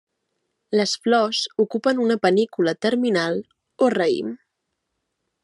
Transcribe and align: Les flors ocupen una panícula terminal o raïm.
Les 0.79 0.93
flors 1.03 1.41
ocupen 1.65 2.01
una 2.07 2.17
panícula 2.23 2.75
terminal 2.87 3.39
o 3.89 3.93
raïm. 3.97 4.35